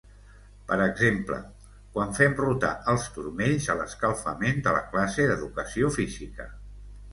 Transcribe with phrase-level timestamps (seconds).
[0.69, 1.37] Per exemple:
[1.97, 6.53] quan fem rotar els turmells a l'escalfament de la classe d'Educació Física.